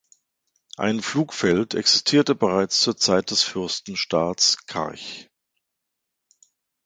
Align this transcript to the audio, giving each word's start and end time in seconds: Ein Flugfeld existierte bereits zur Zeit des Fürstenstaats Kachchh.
Ein 0.77 0.99
Flugfeld 1.03 1.75
existierte 1.75 2.33
bereits 2.33 2.79
zur 2.79 2.97
Zeit 2.97 3.29
des 3.29 3.43
Fürstenstaats 3.43 4.65
Kachchh. 4.65 5.29